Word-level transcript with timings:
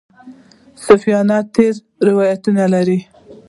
صوفیان 0.83 1.29
تېر 1.53 1.73
روایت 2.07 2.43
لري. 2.73 2.99